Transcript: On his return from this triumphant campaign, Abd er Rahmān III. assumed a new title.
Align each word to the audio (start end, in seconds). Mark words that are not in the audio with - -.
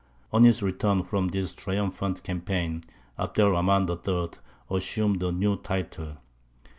On 0.33 0.45
his 0.45 0.63
return 0.63 1.03
from 1.03 1.27
this 1.27 1.53
triumphant 1.53 2.23
campaign, 2.23 2.83
Abd 3.19 3.37
er 3.39 3.51
Rahmān 3.51 3.85
III. 3.87 4.39
assumed 4.75 5.21
a 5.21 5.31
new 5.31 5.57
title. 5.57 6.17